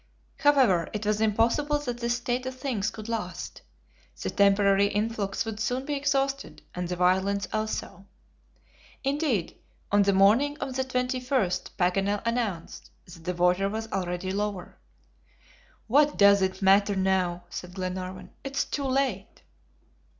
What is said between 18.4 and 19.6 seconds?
"It is too late!"